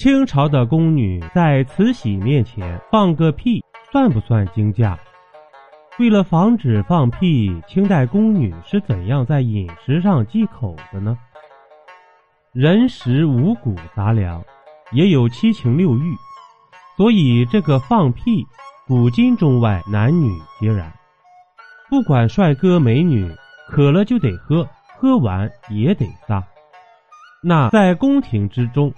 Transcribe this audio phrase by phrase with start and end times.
[0.00, 3.62] 清朝的宫女在慈禧面前放个屁，
[3.92, 4.98] 算不算惊驾？
[5.98, 11.18] 为了防止放屁，清代宫女是怎样在饮食上忌口的呢？
[12.54, 14.42] 人食五谷杂粮，
[14.92, 16.16] 也有七情六欲，
[16.96, 18.42] 所以这个放屁，
[18.86, 20.90] 古今中外男女皆然。
[21.90, 23.30] 不管帅哥美女，
[23.68, 26.42] 渴了就得喝，喝完也得撒。
[27.42, 28.90] 那在宫廷之中。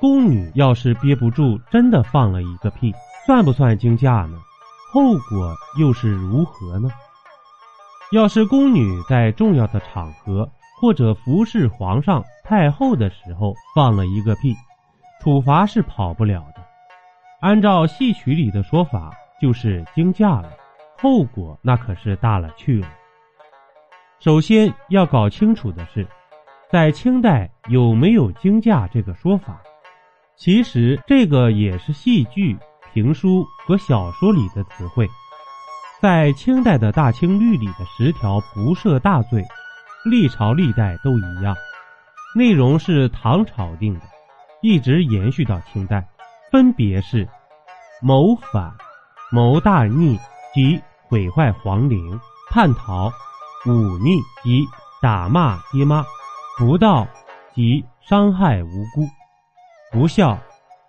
[0.00, 2.94] 宫女要是憋不住，真的放了一个屁，
[3.26, 4.38] 算不算惊驾呢？
[4.92, 6.88] 后果又是如何呢？
[8.12, 10.48] 要是宫女在重要的场合
[10.80, 14.54] 或者服侍皇上、太后的时候放了一个屁，
[15.20, 16.62] 处罚是跑不了的。
[17.40, 20.48] 按照戏曲里的说法，就是惊驾了，
[20.96, 22.88] 后果那可是大了去了。
[24.20, 26.06] 首先要搞清楚的是，
[26.70, 29.60] 在清代有没有惊驾这个说法？
[30.38, 32.56] 其实这个也是戏剧、
[32.94, 35.08] 评书和小说里的词汇，
[36.00, 39.44] 在清代的大清律里的十条不赦大罪，
[40.04, 41.56] 历朝历代都一样，
[42.36, 44.02] 内容是唐朝定的，
[44.62, 46.08] 一直延续到清代，
[46.52, 47.28] 分别是
[48.00, 48.72] 谋反、
[49.32, 50.16] 谋大逆
[50.54, 53.10] 及毁坏皇陵、叛逃、
[53.66, 54.64] 忤逆及
[55.02, 56.06] 打骂爹妈、
[56.56, 57.08] 不道
[57.52, 59.17] 及伤害无辜。
[59.90, 60.38] 不孝、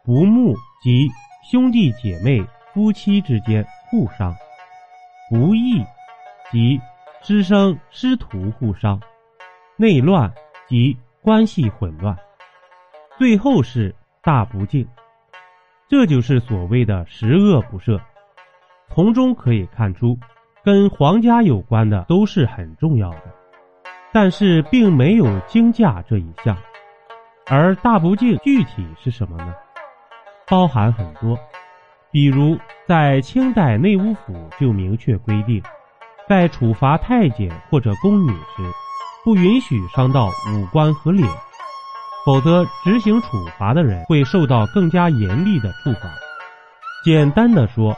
[0.04, 1.10] 不睦及
[1.50, 4.34] 兄弟姐妹、夫妻之间互伤；
[5.30, 5.84] 不义
[6.52, 6.80] 及
[7.22, 9.00] 师生师徒互伤；
[9.78, 10.32] 内乱
[10.68, 12.14] 及关系混乱；
[13.18, 14.86] 最后是大不敬。
[15.88, 18.00] 这就是所谓的十恶不赦。
[18.90, 20.18] 从中可以看出，
[20.64, 23.34] 跟皇家有关的都是很重要的，
[24.12, 26.58] 但是并没有惊驾这一项。
[27.50, 29.54] 而大不敬具体是什么呢？
[30.48, 31.38] 包含很多，
[32.12, 35.62] 比如在清代内务府就明确规定，
[36.28, 38.64] 在处罚太监或者宫女时，
[39.24, 41.28] 不允许伤到五官和脸，
[42.24, 46.08] 否则执行处罚的人会受到更加严厉的处罚。
[47.04, 47.98] 简单的说，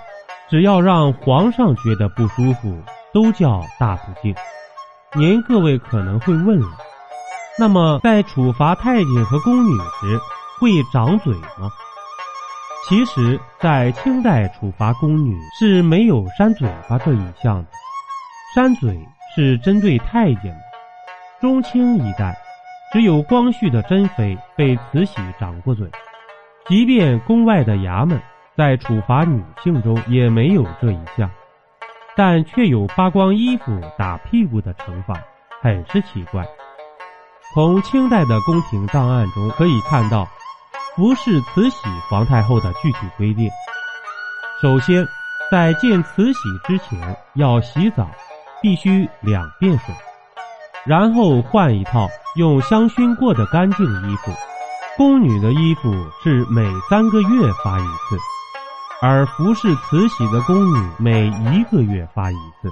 [0.49, 2.81] 只要让皇上觉得不舒服，
[3.13, 4.33] 都叫大不敬。
[5.13, 6.69] 您各位可能会问了。
[7.59, 10.19] 那么，在处罚太监和宫女时，
[10.59, 11.69] 会掌嘴吗？
[12.87, 17.69] 其实，在清代处罚宫女是没有扇嘴巴这一项的，
[18.55, 18.97] 扇嘴
[19.35, 20.61] 是针对太监的。
[21.39, 22.35] 中清一代，
[22.91, 25.87] 只有光绪的珍妃被慈禧掌过嘴，
[26.67, 28.19] 即便宫外的衙门
[28.57, 31.29] 在处罚女性中也没有这一项，
[32.15, 35.13] 但却有扒光衣服打屁股的惩罚，
[35.61, 36.43] 很是奇怪。
[37.53, 40.25] 从清代的宫廷档案中可以看到，
[40.95, 41.77] 服侍慈禧
[42.09, 43.49] 皇太后的具体规定。
[44.61, 45.05] 首先，
[45.51, 48.09] 在见慈禧之前要洗澡，
[48.61, 49.93] 必须两遍水，
[50.85, 52.07] 然后换一套
[52.37, 54.31] 用香薰过的干净衣服。
[54.95, 55.91] 宫女的衣服
[56.23, 58.17] 是每三个月发一次，
[59.01, 62.71] 而服侍慈禧的宫女每一个月发一次。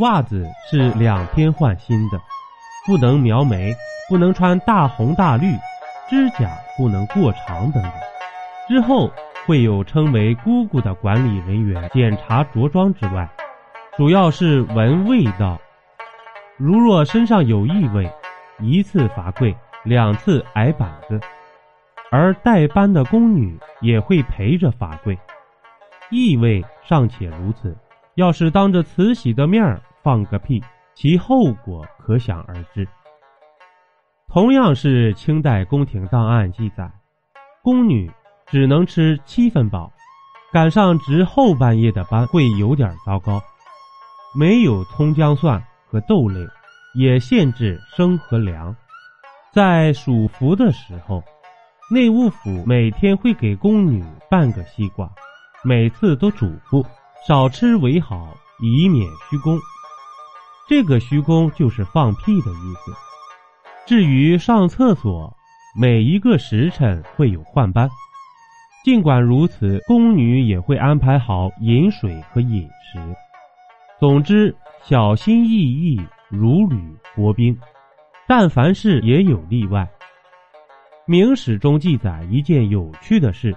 [0.00, 2.20] 袜子是两天换新的，
[2.86, 3.74] 不能描眉。
[4.08, 5.52] 不能穿大红大绿，
[6.08, 7.92] 指甲不能过长等等。
[8.68, 9.08] 之后
[9.46, 13.30] 会有称为姑姑的管理人员检查着装之外，
[13.96, 15.60] 主要是闻味道。
[16.56, 18.10] 如若身上有异味，
[18.58, 19.54] 一次罚跪，
[19.84, 21.20] 两次挨板子。
[22.10, 25.16] 而代班的宫女也会陪着罚跪。
[26.10, 27.76] 异味尚且如此，
[28.16, 30.60] 要是当着慈禧的面儿放个屁，
[31.00, 32.86] 其后果可想而知。
[34.28, 36.92] 同样是清代宫廷档案记载，
[37.62, 38.10] 宫女
[38.46, 39.90] 只能吃七分饱，
[40.52, 43.40] 赶上值后半夜的班会有点糟糕。
[44.38, 46.38] 没有葱姜蒜和豆类，
[46.94, 48.76] 也限制生和凉。
[49.54, 51.24] 在暑伏的时候，
[51.90, 55.10] 内务府每天会给宫女半个西瓜，
[55.64, 56.84] 每次都嘱咐
[57.26, 59.58] 少吃为好，以免虚宫。
[60.70, 62.92] 这个虚宫就是放屁的意思。
[63.88, 65.36] 至于上厕所，
[65.76, 67.90] 每一个时辰会有换班。
[68.84, 73.00] 尽管如此，宫女也会安排好饮水和饮食。
[73.98, 76.80] 总之，小心翼翼，如履
[77.16, 77.58] 薄冰。
[78.28, 79.90] 但凡事也有例外。
[81.04, 83.52] 明史中记载一件有趣的事：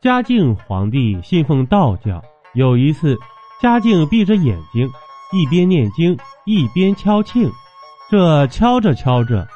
[0.00, 2.20] 嘉靖皇帝信奉道教，
[2.54, 3.16] 有一次，
[3.62, 4.90] 嘉靖闭着眼睛，
[5.32, 7.50] 一边念经，一边敲磬。
[8.10, 9.46] 这敲着敲着，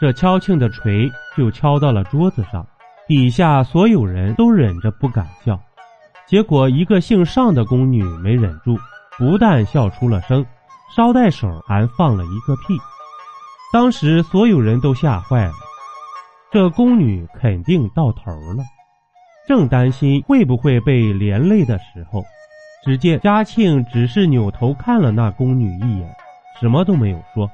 [0.00, 2.64] 这敲磬的锤就敲到了桌子上，
[3.08, 5.60] 底下所有人都忍着不敢笑。
[6.26, 8.76] 结果一个姓尚的宫女没忍住，
[9.18, 10.44] 不但笑出了声，
[10.94, 12.78] 捎带手还放了一个屁。
[13.72, 15.52] 当时所有人都吓坏了，
[16.52, 18.62] 这宫女肯定到头了。
[19.48, 22.24] 正担心会不会被连累的时候，
[22.86, 26.08] 只见嘉庆只是扭头看了那宫女一眼，
[26.60, 27.50] 什么都没有说，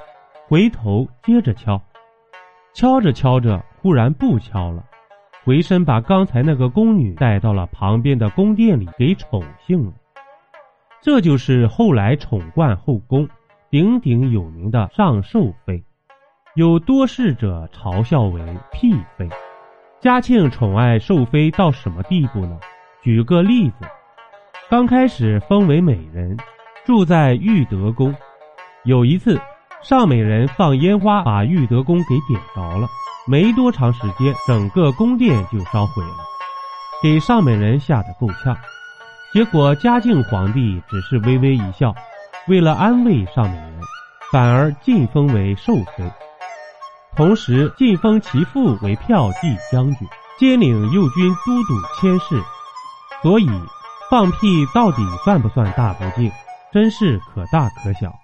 [0.47, 1.81] 回头接着敲，
[2.75, 4.85] 敲着敲着，忽然不敲了，
[5.43, 9.93] 回身把刚才那个宫女带到了旁边的宫殿里给宠幸了。
[11.01, 13.27] 这就是后来宠冠后宫、
[13.71, 15.83] 鼎鼎有名的上寿妃，
[16.57, 19.27] 有多事者嘲笑为屁妃。
[19.99, 22.61] 嘉庆宠爱寿妃到什么地步呢？
[23.01, 23.77] 举个例子，
[24.73, 26.35] 刚开始封为美人，
[26.87, 28.17] 住在玉德宫。
[28.85, 29.39] 有一次，
[29.83, 32.89] 尚美人放烟花把玉德宫给点着了，
[33.27, 36.17] 没多长时间，整个宫殿就烧毁了，
[37.03, 38.57] 给尚美人吓得够呛。
[39.35, 41.95] 结果嘉靖皇帝只是微微一笑，
[42.49, 43.79] 为了安慰尚美人，
[44.33, 46.11] 反而晋封为寿妃。
[47.15, 50.09] 同时晋封其父为骠骑将军，
[50.39, 52.43] 兼领右军都督佥事。
[53.21, 53.51] 所以，
[54.13, 56.31] 放屁到底算不算大不敬，
[56.71, 58.15] 真是可大可小。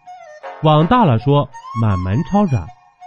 [0.62, 1.48] 往大了说，
[1.80, 2.60] 满门抄斩；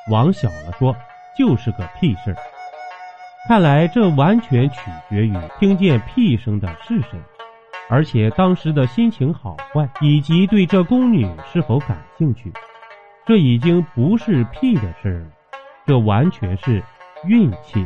[0.10, 0.96] 往小了说，
[1.38, 2.38] 就是个屁事儿。
[3.48, 7.22] 看来这完全取决于听见屁声的是谁，
[7.88, 12.52] 而且当时的心情好坏，以及对这宫女是否感兴趣。
[13.28, 15.28] 这已经不是屁的事儿了。
[15.86, 16.82] 这完全是
[17.26, 17.86] 运气。